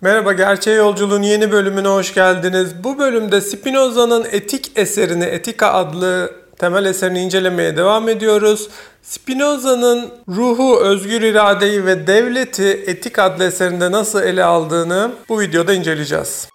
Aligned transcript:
Merhaba, 0.00 0.32
Gerçeğe 0.32 0.76
Yolculuğun 0.76 1.22
yeni 1.22 1.52
bölümüne 1.52 1.88
hoş 1.88 2.14
geldiniz. 2.14 2.84
Bu 2.84 2.98
bölümde 2.98 3.40
Spinoza'nın 3.40 4.26
Etik 4.32 4.72
eserini, 4.78 5.24
Etika 5.24 5.72
adlı 5.72 6.30
temel 6.58 6.84
eserini 6.84 7.20
incelemeye 7.20 7.76
devam 7.76 8.08
ediyoruz. 8.08 8.68
Spinoza'nın 9.02 10.08
ruhu, 10.28 10.80
özgür 10.80 11.22
iradeyi 11.22 11.86
ve 11.86 12.06
devleti 12.06 12.84
Etik 12.86 13.18
adlı 13.18 13.44
eserinde 13.44 13.92
nasıl 13.92 14.22
ele 14.22 14.44
aldığını 14.44 15.10
bu 15.28 15.40
videoda 15.40 15.72
inceleyeceğiz. 15.72 16.48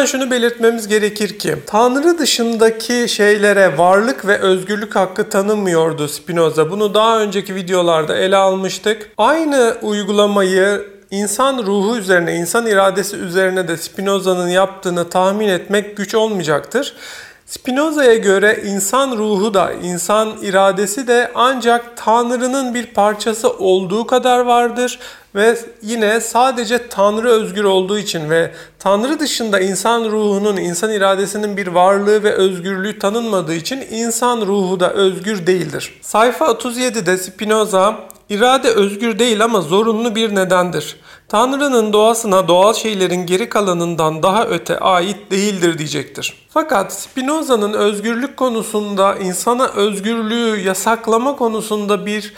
Hemen 0.00 0.06
şunu 0.06 0.30
belirtmemiz 0.30 0.88
gerekir 0.88 1.38
ki 1.38 1.56
Tanrı 1.66 2.18
dışındaki 2.18 3.06
şeylere 3.08 3.78
varlık 3.78 4.26
ve 4.26 4.38
özgürlük 4.38 4.96
hakkı 4.96 5.28
tanımıyordu 5.28 6.08
Spinoza. 6.08 6.70
Bunu 6.70 6.94
daha 6.94 7.20
önceki 7.20 7.54
videolarda 7.54 8.16
ele 8.16 8.36
almıştık. 8.36 9.10
Aynı 9.18 9.76
uygulamayı 9.82 10.84
insan 11.10 11.66
ruhu 11.66 11.96
üzerine, 11.96 12.34
insan 12.34 12.66
iradesi 12.66 13.16
üzerine 13.16 13.68
de 13.68 13.76
Spinoza'nın 13.76 14.48
yaptığını 14.48 15.08
tahmin 15.08 15.48
etmek 15.48 15.96
güç 15.96 16.14
olmayacaktır. 16.14 16.94
Spinoza'ya 17.50 18.16
göre 18.16 18.62
insan 18.66 19.16
ruhu 19.16 19.54
da, 19.54 19.72
insan 19.72 20.36
iradesi 20.42 21.06
de 21.06 21.30
ancak 21.34 21.96
Tanrı'nın 21.96 22.74
bir 22.74 22.86
parçası 22.86 23.50
olduğu 23.50 24.06
kadar 24.06 24.38
vardır 24.38 24.98
ve 25.34 25.58
yine 25.82 26.20
sadece 26.20 26.88
Tanrı 26.88 27.28
özgür 27.28 27.64
olduğu 27.64 27.98
için 27.98 28.30
ve 28.30 28.50
Tanrı 28.78 29.20
dışında 29.20 29.60
insan 29.60 30.04
ruhunun, 30.04 30.56
insan 30.56 30.92
iradesinin 30.92 31.56
bir 31.56 31.66
varlığı 31.66 32.22
ve 32.22 32.32
özgürlüğü 32.32 32.98
tanınmadığı 32.98 33.54
için 33.54 33.84
insan 33.90 34.40
ruhu 34.40 34.80
da 34.80 34.92
özgür 34.92 35.46
değildir. 35.46 35.98
Sayfa 36.02 36.46
37'de 36.46 37.18
Spinoza 37.18 38.09
İrade 38.30 38.68
özgür 38.68 39.18
değil 39.18 39.44
ama 39.44 39.60
zorunlu 39.60 40.14
bir 40.14 40.34
nedendir. 40.34 40.96
Tanrı'nın 41.28 41.92
doğasına 41.92 42.48
doğal 42.48 42.74
şeylerin 42.74 43.26
geri 43.26 43.48
kalanından 43.48 44.22
daha 44.22 44.46
öte 44.46 44.78
ait 44.78 45.30
değildir 45.30 45.78
diyecektir. 45.78 46.46
Fakat 46.50 46.92
Spinoza'nın 46.92 47.72
özgürlük 47.72 48.36
konusunda 48.36 49.16
insana 49.16 49.66
özgürlüğü 49.68 50.60
yasaklama 50.60 51.36
konusunda 51.36 52.06
bir 52.06 52.34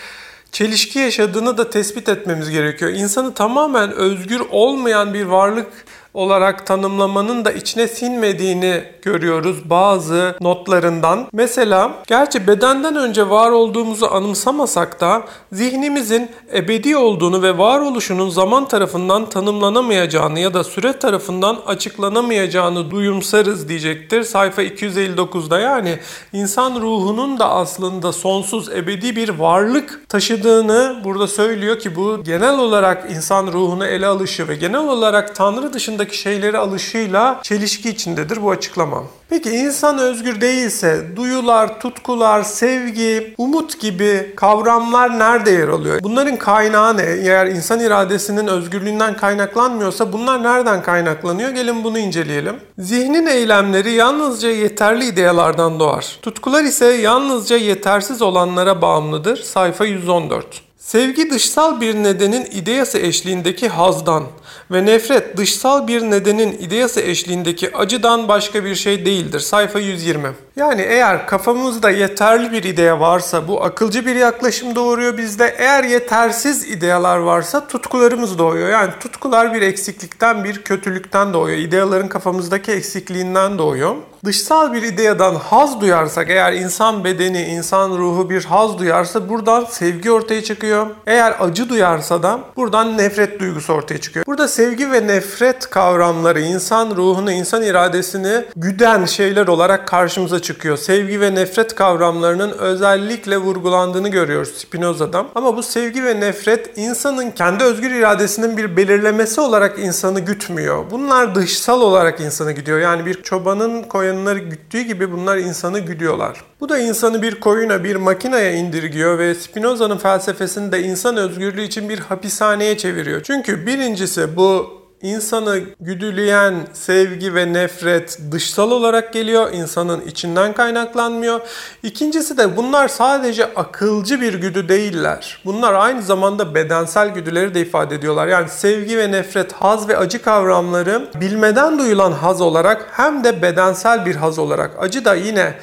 çelişki 0.52 0.98
yaşadığını 0.98 1.58
da 1.58 1.70
tespit 1.70 2.08
etmemiz 2.08 2.50
gerekiyor. 2.50 2.91
İnsanı 2.91 3.34
tamamen 3.34 3.92
özgür 3.92 4.42
olmayan 4.50 5.14
bir 5.14 5.24
varlık 5.24 5.67
olarak 6.14 6.66
tanımlamanın 6.66 7.44
da 7.44 7.52
içine 7.52 7.88
sinmediğini 7.88 8.84
görüyoruz 9.02 9.70
bazı 9.70 10.36
notlarından. 10.41 11.27
Mesela 11.32 11.94
gerçi 12.06 12.46
bedenden 12.46 12.96
önce 12.96 13.30
var 13.30 13.50
olduğumuzu 13.50 14.06
anımsamasak 14.06 15.00
da 15.00 15.22
zihnimizin 15.52 16.30
ebedi 16.55 16.96
olduğunu 16.96 17.42
ve 17.42 17.58
varoluşunun 17.58 18.28
zaman 18.28 18.68
tarafından 18.68 19.28
tanımlanamayacağını 19.28 20.40
ya 20.40 20.55
da 20.55 20.64
süre 20.64 20.92
tarafından 20.92 21.58
açıklanamayacağını 21.66 22.90
duyumsarız 22.90 23.68
diyecektir. 23.68 24.22
Sayfa 24.22 24.62
259'da 24.62 25.60
yani 25.60 25.98
insan 26.33 26.80
ruhunun 26.80 27.38
da 27.38 27.50
aslında 27.50 28.12
sonsuz 28.12 28.68
ebedi 28.68 29.16
bir 29.16 29.28
varlık 29.28 30.08
taşıdığını 30.08 31.00
burada 31.05 31.28
söylüyor 31.28 31.78
ki 31.78 31.96
bu 31.96 32.22
genel 32.24 32.58
olarak 32.58 33.10
insan 33.10 33.46
ruhunu 33.46 33.86
ele 33.86 34.06
alışı 34.06 34.48
ve 34.48 34.55
genel 34.55 34.88
olarak 34.88 35.34
Tanrı 35.34 35.72
dışında 35.72 36.02
dışındaki 36.03 36.19
şeyleri 36.19 36.58
alışıyla 36.58 37.41
çelişki 37.42 37.91
içindedir 37.91 38.42
bu 38.42 38.50
açıklamam. 38.50 39.06
Peki 39.31 39.50
insan 39.50 39.98
özgür 39.98 40.41
değilse 40.41 41.17
duyular, 41.17 41.81
tutkular, 41.81 42.42
sevgi, 42.42 43.34
umut 43.39 43.81
gibi 43.81 44.33
kavramlar 44.36 45.19
nerede 45.19 45.50
yer 45.50 45.69
alıyor? 45.69 46.00
Bunların 46.03 46.36
kaynağı 46.36 46.97
ne? 46.97 47.03
Eğer 47.03 47.47
insan 47.47 47.80
iradesinin 47.80 48.47
özgürlüğünden 48.47 49.17
kaynaklanmıyorsa 49.17 50.12
bunlar 50.12 50.42
nereden 50.42 50.83
kaynaklanıyor? 50.83 51.50
Gelin 51.50 51.84
bunu 51.84 51.98
inceleyelim. 51.98 52.57
Zihnin 52.79 53.27
eylemleri 53.27 53.90
yalnızca 53.90 54.48
yeterli 54.48 55.05
ideyalardan 55.07 55.80
doğar. 55.80 56.19
Tutkular 56.23 56.64
ise 56.64 56.86
yalnızca 56.86 57.57
yetersiz 57.57 58.23
olanlara 58.23 58.83
bağımlıdır. 58.83 59.36
Sayfa 59.36 59.84
114. 59.84 60.71
Sevgi 60.92 61.30
dışsal 61.30 61.80
bir 61.80 61.95
nedenin 61.95 62.45
ideyası 62.45 62.98
eşliğindeki 62.98 63.69
hazdan 63.69 64.25
ve 64.70 64.86
nefret 64.86 65.36
dışsal 65.36 65.89
bir 65.89 66.03
nedenin 66.03 66.53
ideyası 66.53 67.01
eşliğindeki 67.01 67.77
acıdan 67.77 68.29
başka 68.29 68.64
bir 68.64 68.75
şey 68.75 69.07
değildir. 69.07 69.41
Sayfa 69.41 69.79
120. 69.79 70.33
Yani 70.57 70.83
eğer 70.83 71.27
kafamızda 71.27 71.91
yeterli 71.91 72.52
bir 72.52 72.64
idea 72.64 73.01
varsa 73.01 73.48
bu 73.48 73.64
akılcı 73.64 74.07
bir 74.07 74.17
yaklaşım 74.17 74.75
doğuruyor 74.75 75.19
bizde. 75.19 75.55
Eğer 75.58 75.85
yetersiz 75.85 76.69
idealar 76.69 77.19
varsa 77.19 77.67
tutkularımız 77.67 78.39
doğuyor. 78.39 78.69
Yani 78.69 78.91
tutkular 79.01 79.55
bir 79.55 79.63
eksiklikten, 79.63 80.45
bir 80.45 80.63
kötülükten 80.63 81.33
doğuyor. 81.33 81.58
İdeaların 81.58 82.08
kafamızdaki 82.08 82.73
eksikliğinden 82.73 83.58
doğuyor. 83.58 83.97
Dışsal 84.25 84.73
bir 84.73 84.83
ideadan 84.83 85.35
haz 85.35 85.81
duyarsak, 85.81 86.31
eğer 86.31 86.52
insan 86.52 87.05
bedeni, 87.05 87.42
insan 87.42 87.91
ruhu 87.91 88.31
bir 88.31 88.45
haz 88.45 88.79
duyarsa 88.79 89.29
buradan 89.29 89.64
sevgi 89.64 90.11
ortaya 90.11 90.45
çıkıyor. 90.45 90.82
Eğer 91.07 91.35
acı 91.41 91.69
duyarsa 91.69 92.23
da 92.23 92.41
buradan 92.57 92.98
nefret 92.98 93.41
duygusu 93.41 93.73
ortaya 93.73 93.98
çıkıyor. 94.01 94.27
Burada 94.27 94.48
sevgi 94.48 94.93
ve 94.93 95.07
nefret 95.07 95.70
kavramları 95.70 96.41
insan 96.41 96.97
ruhunu, 96.97 97.33
insan 97.33 97.63
iradesini 97.63 98.45
güden 98.57 99.05
şeyler 99.05 99.47
olarak 99.47 99.89
karşımıza 99.89 100.43
çıkıyor. 100.43 100.77
Sevgi 100.77 101.20
ve 101.20 101.35
nefret 101.35 101.75
kavramlarının 101.75 102.59
özellikle 102.59 103.39
vurgulandığını 103.39 104.09
görüyoruz 104.09 104.48
Spinoza'dan. 104.48 105.27
Ama 105.35 105.57
bu 105.57 105.63
sevgi 105.63 106.05
ve 106.05 106.20
nefret 106.20 106.79
insanın 106.79 107.31
kendi 107.31 107.64
özgür 107.64 107.91
iradesinin 107.91 108.57
bir 108.57 108.77
belirlemesi 108.77 109.41
olarak 109.41 109.79
insanı 109.79 110.20
gütmüyor. 110.20 110.85
Bunlar 110.91 111.35
dışsal 111.35 111.81
olarak 111.81 112.20
insanı 112.20 112.53
gidiyor. 112.53 112.79
Yani 112.79 113.07
bir 113.07 113.23
çobanın 113.23 113.83
koyunları 113.83 114.39
güttüğü 114.39 114.81
gibi 114.81 115.13
bunlar 115.13 115.37
insanı 115.37 115.79
güdüyorlar. 115.79 116.45
Bu 116.61 116.69
da 116.69 116.79
insanı 116.79 117.23
bir 117.23 117.41
koyuna, 117.41 117.85
bir 117.85 117.97
makineye 117.97 118.55
indirgiyor 118.55 119.19
ve 119.19 119.35
Spinoza'nın 119.35 119.99
felsefesini 119.99 120.61
de 120.70 120.83
insan 120.83 121.17
özgürlüğü 121.17 121.62
için 121.62 121.89
bir 121.89 121.98
hapishaneye 121.98 122.78
çeviriyor. 122.78 123.23
Çünkü 123.23 123.67
birincisi 123.67 124.36
bu 124.36 124.83
insanı 125.02 125.61
güdüleyen 125.80 126.55
sevgi 126.73 127.34
ve 127.34 127.52
nefret 127.52 128.19
dışsal 128.31 128.70
olarak 128.70 129.12
geliyor. 129.12 129.52
insanın 129.52 130.00
içinden 130.00 130.52
kaynaklanmıyor. 130.52 131.40
İkincisi 131.82 132.38
de 132.38 132.56
bunlar 132.56 132.88
sadece 132.88 133.55
akılcı 133.55 134.20
bir 134.20 134.34
güdü 134.34 134.69
değiller. 134.69 135.43
Bunlar 135.44 135.75
aynı 135.75 136.02
zamanda 136.02 136.55
bedensel 136.55 137.08
güdüleri 137.08 137.55
de 137.55 137.61
ifade 137.61 137.94
ediyorlar. 137.94 138.26
Yani 138.26 138.49
sevgi 138.49 138.99
ve 138.99 139.12
nefret, 139.12 139.52
haz 139.52 139.88
ve 139.88 139.96
acı 139.96 140.22
kavramları 140.22 141.08
bilmeden 141.14 141.78
duyulan 141.78 142.12
haz 142.12 142.40
olarak 142.40 142.87
hem 142.93 143.25
de 143.25 143.43
bedensel 143.43 144.06
bir 144.06 144.17
haz 144.17 144.38
olarak. 144.38 144.70
Acı 144.78 145.05
da 145.05 145.14
yine 145.14 145.55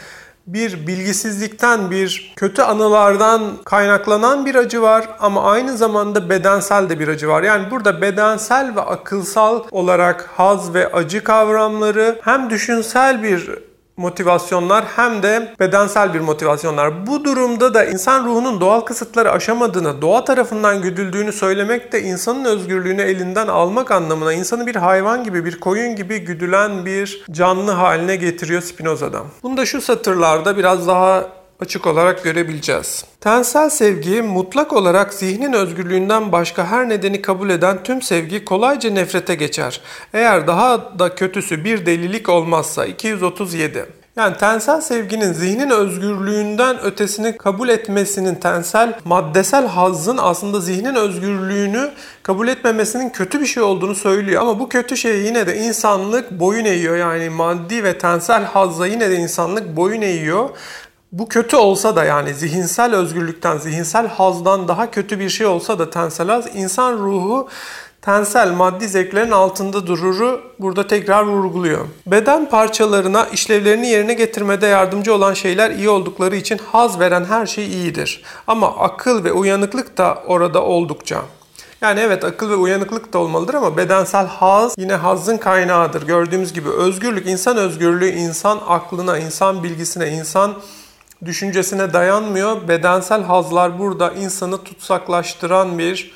bir 0.54 0.88
bilgisizlikten, 0.88 1.92
bir 1.92 2.34
kötü 2.36 2.62
anılardan 2.62 3.42
kaynaklanan 3.66 4.46
bir 4.46 4.56
acı 4.56 4.82
var 4.82 5.10
ama 5.20 5.44
aynı 5.44 5.78
zamanda 5.78 6.30
bedensel 6.30 6.90
de 6.90 7.00
bir 7.00 7.08
acı 7.08 7.28
var. 7.28 7.44
Yani 7.44 7.72
burada 7.72 8.02
bedensel 8.02 8.76
ve 8.76 8.82
akılsal 8.82 9.64
olarak 9.72 10.30
haz 10.38 10.74
ve 10.74 10.92
acı 10.92 11.24
kavramları 11.24 12.20
hem 12.24 12.50
düşünsel 12.50 13.24
bir 13.24 13.69
motivasyonlar 14.00 14.86
hem 14.96 15.24
de 15.24 15.54
bedensel 15.60 16.14
bir 16.14 16.20
motivasyonlar. 16.20 17.08
Bu 17.08 17.26
durumda 17.26 17.74
da 17.74 17.86
insan 17.86 18.26
ruhunun 18.26 18.62
doğal 18.62 18.82
kısıtları 18.82 19.32
aşamadığını, 19.32 20.02
doğa 20.02 20.24
tarafından 20.24 20.82
güdüldüğünü 20.82 21.32
söylemek 21.34 21.92
de 21.92 22.02
insanın 22.02 22.46
özgürlüğünü 22.46 23.02
elinden 23.02 23.48
almak 23.48 23.92
anlamına 23.92 24.34
insanı 24.34 24.68
bir 24.68 24.76
hayvan 24.76 25.24
gibi, 25.24 25.46
bir 25.46 25.60
koyun 25.60 25.96
gibi 25.96 26.20
güdülen 26.20 26.86
bir 26.86 27.26
canlı 27.32 27.72
haline 27.72 28.16
getiriyor 28.16 28.62
Spinoza'dan. 28.62 29.26
Bunu 29.44 29.58
da 29.58 29.66
şu 29.66 29.82
satırlarda 29.82 30.58
biraz 30.58 30.88
daha 30.88 31.39
açık 31.60 31.88
olarak 31.88 32.24
görebileceğiz. 32.24 33.06
Tensel 33.22 33.70
sevgi 33.70 34.22
mutlak 34.22 34.74
olarak 34.74 35.14
zihnin 35.14 35.54
özgürlüğünden 35.54 36.32
başka 36.32 36.66
her 36.66 36.90
nedeni 36.90 37.22
kabul 37.22 37.50
eden 37.50 37.84
tüm 37.84 38.02
sevgi 38.02 38.46
kolayca 38.46 38.90
nefrete 38.90 39.36
geçer. 39.36 39.82
Eğer 40.14 40.48
daha 40.48 41.00
da 41.00 41.16
kötüsü 41.16 41.64
bir 41.64 41.86
delilik 41.86 42.30
olmazsa 42.30 42.86
237. 42.86 43.86
Yani 44.16 44.38
tensel 44.38 44.82
sevginin 44.82 45.34
zihnin 45.34 45.70
özgürlüğünden 45.70 46.82
ötesini 46.84 47.38
kabul 47.38 47.70
etmesinin 47.70 48.36
tensel 48.36 49.00
maddesel 49.06 49.68
hazzın 49.68 50.18
aslında 50.22 50.60
zihnin 50.60 50.96
özgürlüğünü 50.96 51.92
kabul 52.24 52.48
etmemesinin 52.48 53.10
kötü 53.10 53.42
bir 53.42 53.46
şey 53.46 53.64
olduğunu 53.64 53.96
söylüyor. 53.96 54.42
Ama 54.42 54.60
bu 54.60 54.70
kötü 54.70 54.98
şey 54.98 55.22
yine 55.22 55.48
de 55.48 55.58
insanlık 55.58 56.32
boyun 56.32 56.66
eğiyor. 56.66 56.98
Yani 56.98 57.30
maddi 57.30 57.84
ve 57.84 57.98
tensel 57.98 58.44
hazza 58.44 58.88
yine 58.88 59.10
de 59.10 59.16
insanlık 59.16 59.76
boyun 59.76 60.02
eğiyor. 60.02 60.50
Bu 61.12 61.28
kötü 61.30 61.56
olsa 61.56 61.96
da 61.96 62.04
yani 62.04 62.34
zihinsel 62.34 62.96
özgürlükten, 62.96 63.58
zihinsel 63.58 64.08
hazdan 64.08 64.68
daha 64.68 64.92
kötü 64.92 65.20
bir 65.20 65.30
şey 65.30 65.48
olsa 65.48 65.80
da 65.80 65.90
tensel 65.90 66.28
haz, 66.28 66.56
insan 66.56 66.94
ruhu 66.94 67.50
tensel 68.02 68.52
maddi 68.52 68.88
zevklerin 68.88 69.32
altında 69.32 69.88
dururu 69.88 70.42
burada 70.60 70.88
tekrar 70.88 71.24
vurguluyor. 71.24 71.86
Beden 72.08 72.50
parçalarına 72.50 73.26
işlevlerini 73.26 73.88
yerine 73.88 74.14
getirmede 74.14 74.68
yardımcı 74.68 75.14
olan 75.14 75.34
şeyler 75.34 75.72
iyi 75.72 75.90
oldukları 75.90 76.36
için 76.36 76.58
haz 76.72 77.00
veren 77.00 77.26
her 77.26 77.46
şey 77.46 77.68
iyidir. 77.68 78.24
Ama 78.48 78.78
akıl 78.78 79.24
ve 79.24 79.32
uyanıklık 79.32 79.98
da 79.98 80.24
orada 80.28 80.64
oldukça. 80.64 81.22
Yani 81.82 82.00
evet 82.00 82.24
akıl 82.24 82.50
ve 82.50 82.56
uyanıklık 82.56 83.14
da 83.14 83.20
olmalıdır 83.20 83.54
ama 83.54 83.78
bedensel 83.78 84.28
haz 84.28 84.76
yine 84.78 84.94
hazın 84.94 85.38
kaynağıdır. 85.38 86.08
Gördüğümüz 86.08 86.54
gibi 86.54 86.70
özgürlük, 86.70 87.28
insan 87.28 87.58
özgürlüğü 87.58 88.10
insan 88.10 88.60
aklına, 88.68 89.18
insan 89.18 89.64
bilgisine, 89.64 90.10
insan 90.10 90.54
düşüncesine 91.26 91.94
dayanmıyor. 91.94 92.68
Bedensel 92.68 93.24
hazlar 93.24 93.80
burada 93.80 94.12
insanı 94.12 94.64
tutsaklaştıran 94.64 95.80
bir 95.80 96.12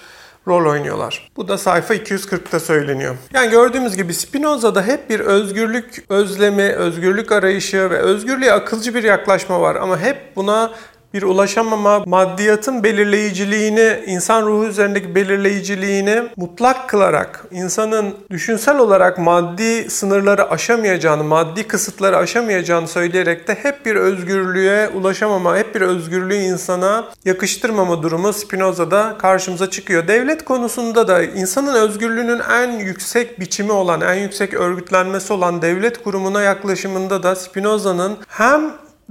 rol 0.48 0.72
oynuyorlar. 0.72 1.32
Bu 1.38 1.48
da 1.48 1.58
sayfa 1.58 1.96
240'ta 1.96 2.60
söyleniyor. 2.60 3.16
Yani 3.34 3.52
gördüğümüz 3.52 3.96
gibi 3.96 4.14
Spinoza'da 4.14 4.84
hep 4.84 5.10
bir 5.10 5.20
özgürlük 5.20 6.06
özlemi, 6.10 6.64
özgürlük 6.64 7.32
arayışı 7.32 7.90
ve 7.90 7.98
özgürlüğe 7.98 8.54
akılcı 8.54 8.96
bir 8.96 9.04
yaklaşma 9.04 9.62
var 9.62 9.76
ama 9.76 10.00
hep 10.00 10.36
buna 10.36 10.72
bir 11.13 11.24
ulaşamama, 11.24 12.04
maddiyatın 12.06 12.83
belirleyiciliğini, 12.83 14.04
insan 14.06 14.45
ruhu 14.45 14.65
üzerindeki 14.65 15.15
belirleyiciliğini 15.15 16.24
mutlak 16.38 16.89
kılarak, 16.89 17.45
insanın 17.51 18.15
düşünsel 18.30 18.77
olarak 18.77 19.18
maddi 19.18 19.89
sınırları 19.89 20.50
aşamayacağını, 20.50 21.24
maddi 21.24 21.68
kısıtları 21.68 22.18
aşamayacağını 22.18 22.88
söyleyerek 22.88 23.48
de 23.48 23.56
hep 23.56 23.86
bir 23.86 23.95
özgürlüğe 23.95 24.89
ulaşamama, 24.89 25.57
hep 25.57 25.75
bir 25.75 25.81
özgürlüğü 25.81 26.36
insana 26.36 27.06
yakıştırmama 27.25 28.04
durumu 28.04 28.33
Spinoza'da 28.33 29.15
karşımıza 29.18 29.69
çıkıyor. 29.69 30.07
Devlet 30.07 30.45
konusunda 30.45 31.07
da 31.07 31.24
insanın 31.24 31.74
özgürlüğünün 31.74 32.42
en 32.51 32.71
yüksek 32.71 33.39
biçimi 33.39 33.71
olan, 33.71 34.01
en 34.01 34.13
yüksek 34.13 34.54
örgütlenmesi 34.54 35.33
olan 35.33 35.62
devlet 35.62 36.04
kurumuna 36.04 36.42
yaklaşımında 36.42 37.24
da 37.24 37.36
Spinoza'nın 37.36 38.18
hem 38.27 38.62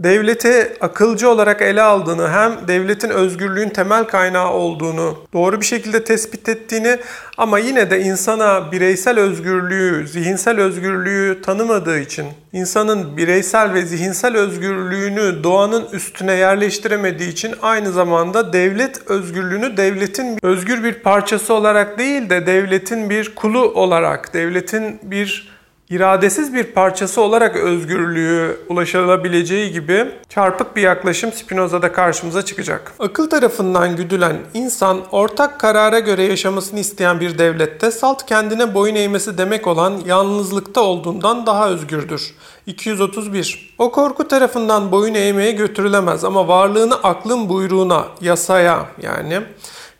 devleti 0.04 0.72
akılcı 0.80 1.28
olarak 1.28 1.62
ele 1.62 1.82
aldığını 1.82 2.30
hem 2.30 2.68
devletin 2.68 3.10
özgürlüğün 3.10 3.68
temel 3.68 4.04
kaynağı 4.04 4.50
olduğunu 4.50 5.18
doğru 5.32 5.60
bir 5.60 5.66
şekilde 5.66 6.04
tespit 6.04 6.48
ettiğini 6.48 6.98
ama 7.38 7.58
yine 7.58 7.90
de 7.90 8.00
insana 8.00 8.72
bireysel 8.72 9.18
özgürlüğü, 9.18 10.08
zihinsel 10.08 10.60
özgürlüğü 10.60 11.42
tanımadığı 11.42 11.98
için 11.98 12.26
insanın 12.52 13.16
bireysel 13.16 13.74
ve 13.74 13.82
zihinsel 13.82 14.36
özgürlüğünü 14.36 15.44
doğanın 15.44 15.86
üstüne 15.92 16.32
yerleştiremediği 16.32 17.32
için 17.32 17.54
aynı 17.62 17.92
zamanda 17.92 18.52
devlet 18.52 19.10
özgürlüğünü 19.10 19.76
devletin 19.76 20.38
özgür 20.42 20.84
bir 20.84 20.94
parçası 20.94 21.54
olarak 21.54 21.98
değil 21.98 22.30
de 22.30 22.46
devletin 22.46 23.10
bir 23.10 23.34
kulu 23.34 23.60
olarak, 23.60 24.34
devletin 24.34 25.00
bir 25.02 25.51
iradesiz 25.92 26.54
bir 26.54 26.64
parçası 26.64 27.20
olarak 27.20 27.56
özgürlüğü 27.56 28.60
ulaşılabileceği 28.68 29.72
gibi 29.72 30.06
çarpık 30.28 30.76
bir 30.76 30.82
yaklaşım 30.82 31.32
Spinoza'da 31.32 31.92
karşımıza 31.92 32.44
çıkacak. 32.44 32.92
Akıl 32.98 33.30
tarafından 33.30 33.96
güdülen 33.96 34.36
insan 34.54 35.00
ortak 35.10 35.60
karara 35.60 35.98
göre 35.98 36.22
yaşamasını 36.22 36.80
isteyen 36.80 37.20
bir 37.20 37.38
devlette 37.38 37.90
salt 37.90 38.26
kendine 38.26 38.74
boyun 38.74 38.94
eğmesi 38.94 39.38
demek 39.38 39.66
olan 39.66 40.02
yalnızlıkta 40.06 40.80
olduğundan 40.80 41.46
daha 41.46 41.68
özgürdür. 41.68 42.34
231. 42.66 43.74
O 43.78 43.92
korku 43.92 44.28
tarafından 44.28 44.92
boyun 44.92 45.14
eğmeye 45.14 45.52
götürülemez 45.52 46.24
ama 46.24 46.48
varlığını 46.48 46.94
aklın 46.94 47.48
buyruğuna, 47.48 48.04
yasaya 48.20 48.86
yani 49.02 49.40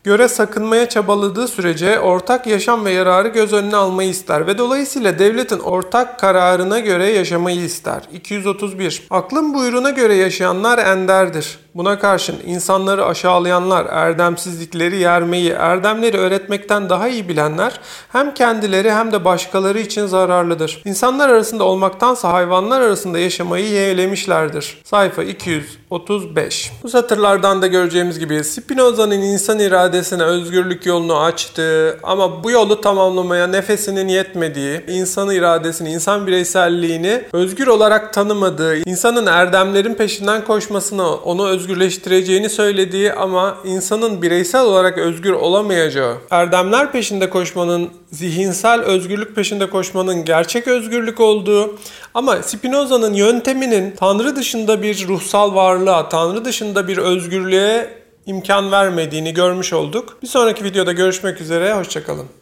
göre 0.05 0.29
sakınmaya 0.29 0.89
çabaladığı 0.89 1.49
sürece 1.49 2.01
ortak 2.01 2.47
yaşam 2.47 2.85
ve 2.85 2.91
yararı 2.91 3.29
göz 3.29 3.53
önüne 3.53 3.77
almayı 3.77 4.09
ister 4.11 4.47
ve 4.47 4.59
dolayısıyla 4.59 5.19
devletin 5.19 5.59
ortak 5.59 6.19
kararına 6.19 6.79
göre 6.79 7.07
yaşamayı 7.07 7.61
ister. 7.61 8.03
231. 8.13 9.07
Aklın 9.11 9.55
buyruğuna 9.55 9.91
göre 9.91 10.15
yaşayanlar 10.15 10.79
enderdir. 10.79 11.59
Buna 11.75 11.99
karşın 11.99 12.37
insanları 12.47 13.07
aşağılayanlar, 13.07 13.87
erdemsizlikleri 13.87 14.97
yermeyi, 14.97 15.51
erdemleri 15.51 16.19
öğretmekten 16.19 16.91
daha 16.91 17.09
iyi 17.09 17.29
bilenler 17.29 17.81
hem 18.09 18.35
kendileri 18.35 18.93
hem 18.93 19.13
de 19.13 19.25
başkaları 19.25 19.79
için 19.79 20.07
zararlıdır. 20.07 20.83
İnsanlar 20.85 21.29
arasında 21.29 21.65
olmaktansa 21.65 22.33
hayvanlar 22.33 22.81
arasında 22.81 23.19
yaşamayı 23.19 23.69
yeğlemişlerdir. 23.69 24.79
Sayfa 24.85 25.23
235. 25.23 26.73
Bu 26.83 26.89
satırlardan 26.89 27.63
da 27.63 27.67
göreceğimiz 27.67 28.19
gibi 28.19 28.45
Spinoza'nın 28.45 29.23
insan 29.23 29.59
iradesine 29.59 30.23
özgürlük 30.23 30.87
yolunu 30.87 31.19
açtığı 31.19 31.99
ama 32.03 32.45
bu 32.45 32.51
yolu 32.51 32.81
tamamlamaya 32.81 33.47
nefesinin 33.47 34.09
yetmediği, 34.09 34.85
insan 34.89 35.31
iradesini, 35.31 35.93
insan 35.93 36.27
bireyselliğini 36.27 37.25
özgür 37.33 37.67
olarak 37.67 38.13
tanımadığı, 38.13 38.77
insanın 38.77 39.27
erdemlerin 39.27 39.95
peşinden 39.95 40.45
koşmasını, 40.45 41.15
onu 41.17 41.49
özgür 41.49 41.62
özgürleştireceğini 41.63 42.51
söylediği 42.51 43.13
ama 43.13 43.59
insanın 43.65 44.23
bireysel 44.23 44.63
olarak 44.63 44.99
özgür 44.99 45.33
olamayacağı, 45.33 46.17
erdemler 46.31 46.93
peşinde 46.93 47.31
koşmanın, 47.31 47.91
zihinsel 48.11 48.81
özgürlük 48.81 49.35
peşinde 49.35 49.71
koşmanın 49.71 50.25
gerçek 50.25 50.69
özgürlük 50.69 51.21
olduğu 51.21 51.79
ama 52.15 52.43
Spinoza'nın 52.43 53.15
yönteminin 53.15 53.95
Tanrı 53.97 54.37
dışında 54.37 54.83
bir 54.83 55.09
ruhsal 55.09 55.55
varlığa, 55.55 56.09
Tanrı 56.09 56.45
dışında 56.45 56.89
bir 56.89 56.99
özgürlüğe 56.99 57.91
imkan 58.27 58.73
vermediğini 58.73 59.35
görmüş 59.35 59.73
olduk. 59.73 60.19
Bir 60.23 60.29
sonraki 60.29 60.65
videoda 60.65 60.93
görüşmek 60.93 61.41
üzere, 61.41 61.75
hoşçakalın. 61.75 62.42